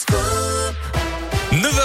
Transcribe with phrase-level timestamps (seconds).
[0.00, 0.29] school.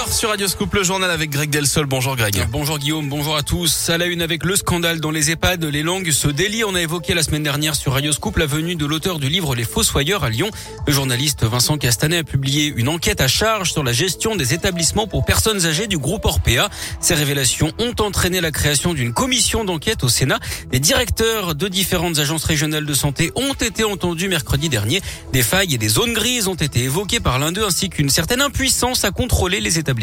[0.06, 1.86] 9h sur Radio Scoop, le journal avec Greg Delsol.
[1.86, 2.48] Bonjour Greg.
[2.52, 3.90] Bonjour Guillaume, bonjour à tous.
[3.90, 6.64] À la une avec le scandale dans les EHPAD, les langues se délient.
[6.64, 9.56] On a évoqué la semaine dernière sur Radio Scoop la venue de l'auteur du livre
[9.56, 10.50] Les Fossoyeurs à Lyon.
[10.88, 15.08] Le journaliste Vincent Castanet a publié une enquête à charge sur la gestion des établissements
[15.08, 16.70] pour personnes âgées du groupe Orpea.
[17.00, 20.40] Ces révélations ont entraîné la création d'une commission d'enquête au Sénat.
[20.72, 25.02] Les directeurs de différentes agences régionales de santé ont été entendus mercredi dernier.
[25.34, 28.42] Des failles et des zones grises ont été évoquées par l'un d'eux ainsi qu'une certaine
[28.42, 29.95] impuissance à contrôler les établissements.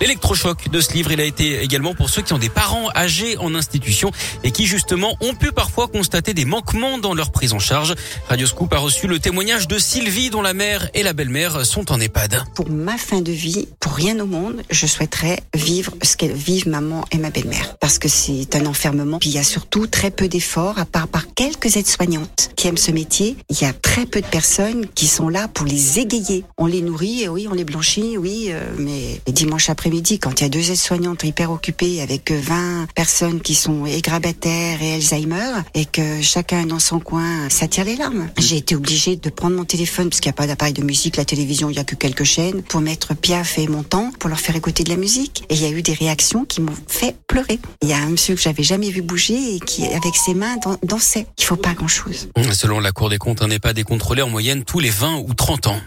[0.00, 3.36] L'électrochoc de ce livre, il a été également pour ceux qui ont des parents âgés
[3.38, 4.10] en institution
[4.42, 7.94] et qui justement ont pu parfois constater des manquements dans leur prise en charge.
[8.28, 11.92] Radio Scoop a reçu le témoignage de Sylvie dont la mère et la belle-mère sont
[11.92, 12.42] en EHPAD.
[12.54, 16.68] Pour ma fin de vie, pour rien au monde, je souhaiterais vivre ce qu'elles vivent
[16.68, 17.76] maman et ma belle-mère.
[17.78, 19.18] Parce que c'est un enfermement.
[19.18, 22.76] Puis il y a surtout très peu d'efforts, à part par quelques aides-soignantes qui aiment
[22.76, 23.36] ce métier.
[23.50, 26.44] Il y a très peu de personnes qui sont là pour les égayer.
[26.58, 30.46] On les nourrit, oui, on les blanchit, oui, euh, mais dimanche après-midi, quand il y
[30.46, 36.20] a deux aides-soignantes hyper occupées avec 20 personnes qui sont égrabataires et Alzheimer et que
[36.22, 38.28] chacun dans son coin, ça tire les larmes.
[38.38, 41.16] J'ai été obligée de prendre mon téléphone parce qu'il n'y a pas d'appareil de musique,
[41.16, 44.28] la télévision, il n'y a que quelques chaînes pour mettre Piaf et mon temps pour
[44.28, 45.44] leur faire écouter de la musique.
[45.48, 47.58] Et il y a eu des réactions qui m'ont fait pleurer.
[47.82, 50.56] Il y a un monsieur que j'avais jamais vu bouger et qui, avec ses mains,
[50.82, 51.26] dansait.
[51.38, 52.28] Il faut pas grand chose.
[52.52, 55.68] Selon la Cour des comptes, un pas décontrôlé en moyenne tous les 20 ou 30
[55.68, 55.80] ans.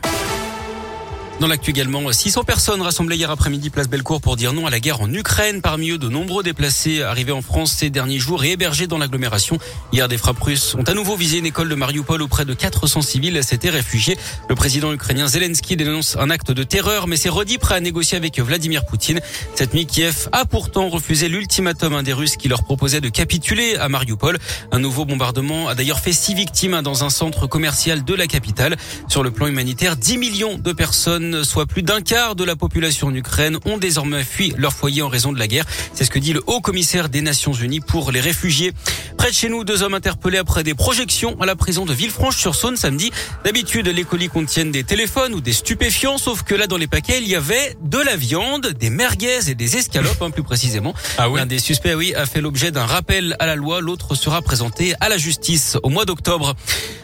[1.39, 4.79] Dans l'actu également, 600 personnes rassemblées hier après-midi place Bellecour pour dire non à la
[4.79, 5.61] guerre en Ukraine.
[5.61, 9.59] Parmi eux, de nombreux déplacés arrivés en France ces derniers jours et hébergés dans l'agglomération.
[9.93, 12.55] Hier, des frappes russes ont à nouveau visé une école de Mariupol où près de
[12.55, 14.17] 400 civils s'étaient réfugiés.
[14.49, 18.17] Le président ukrainien Zelensky dénonce un acte de terreur, mais s'est redit prêt à négocier
[18.17, 19.19] avec Vladimir Poutine.
[19.53, 23.89] Cette nuit, Kiev a pourtant refusé l'ultimatum des Russes qui leur proposait de capituler à
[23.89, 24.39] Mariupol.
[24.71, 28.75] Un nouveau bombardement a d'ailleurs fait six victimes dans un centre commercial de la capitale.
[29.07, 33.11] Sur le plan humanitaire, 10 millions de personnes soit plus d'un quart de la population
[33.11, 35.65] d'Ukraine, ont désormais fui leur foyer en raison de la guerre.
[35.93, 38.73] C'est ce que dit le haut commissaire des Nations Unies pour les réfugiés.
[39.17, 42.77] Près de chez nous, deux hommes interpellés après des projections à la prison de Villefranche-sur-Saône
[42.77, 43.11] samedi.
[43.43, 47.19] D'habitude, les colis contiennent des téléphones ou des stupéfiants, sauf que là, dans les paquets,
[47.19, 50.93] il y avait de la viande, des merguez et des escalopes, hein, plus précisément.
[51.17, 51.39] Ah oui.
[51.39, 53.81] L'un des suspects, oui, a fait l'objet d'un rappel à la loi.
[53.81, 56.55] L'autre sera présenté à la justice au mois d'octobre.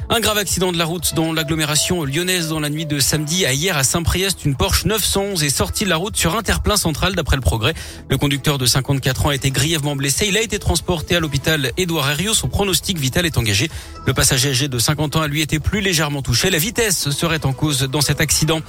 [0.09, 3.53] Un grave accident de la route dans l'agglomération lyonnaise dans la nuit de samedi à
[3.53, 4.43] hier à Saint-Priest.
[4.43, 7.73] Une Porsche 911 est sortie de la route sur un terre-plein central d'après le progrès.
[8.09, 10.25] Le conducteur de 54 ans a été grièvement blessé.
[10.27, 12.33] Il a été transporté à l'hôpital Édouard Herriot.
[12.33, 13.69] Son pronostic vital est engagé.
[14.05, 16.49] Le passager âgé de 50 ans a lui été plus légèrement touché.
[16.49, 18.59] La vitesse serait en cause dans cet accident.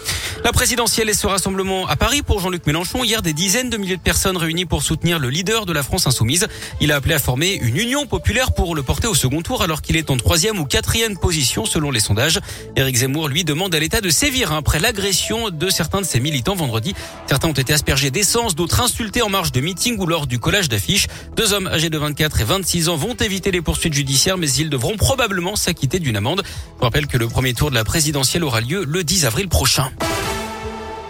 [0.45, 3.03] La présidentielle et ce rassemblement à Paris pour Jean-Luc Mélenchon.
[3.03, 6.07] Hier, des dizaines de milliers de personnes réunies pour soutenir le leader de la France
[6.07, 6.47] insoumise.
[6.81, 9.83] Il a appelé à former une union populaire pour le porter au second tour alors
[9.83, 12.39] qu'il est en troisième ou quatrième selon les sondages.
[12.77, 16.21] Éric Zemmour lui demande à l'État de sévir hein, après l'agression de certains de ses
[16.21, 16.95] militants vendredi.
[17.27, 20.69] Certains ont été aspergés d'essence, d'autres insultés en marge de meeting ou lors du collage
[20.69, 21.07] d'affiches.
[21.37, 24.69] Deux hommes âgés de 24 et 26 ans vont éviter les poursuites judiciaires mais ils
[24.69, 26.43] devront probablement s'acquitter d'une amende.
[26.79, 29.91] Je rappelle que le premier tour de la présidentielle aura lieu le 10 avril prochain.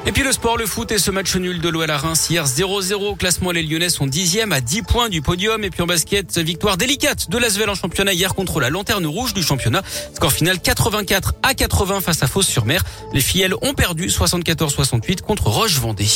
[0.07, 2.45] Et puis le sport, le foot et ce match nul de l'OL à Reims hier
[2.45, 3.17] 0-0.
[3.17, 5.65] Classement, les Lyonnais sont dixième à 10 points du podium.
[5.65, 9.33] Et puis en basket, victoire délicate de l'Asvel en championnat hier contre la lanterne rouge
[9.33, 9.83] du championnat.
[10.15, 12.85] Score final 84 à 80 face à Fos-sur-Mer.
[13.15, 16.09] Les filles, ont perdu 74-68 contre Roche-Vendée.